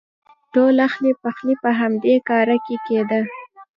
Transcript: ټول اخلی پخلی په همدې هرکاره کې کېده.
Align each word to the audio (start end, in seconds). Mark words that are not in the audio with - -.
ټول 0.53 0.75
اخلی 0.87 1.11
پخلی 1.21 1.55
په 1.63 1.69
همدې 1.79 2.11
هرکاره 2.17 2.57
کې 2.65 2.75
کېده. 2.85 3.21